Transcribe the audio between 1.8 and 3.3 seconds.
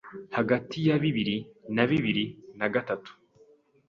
bibiri na gatatu